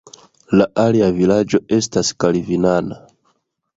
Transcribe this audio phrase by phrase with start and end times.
[0.61, 2.99] La alia vilaĝo estas kalvinana.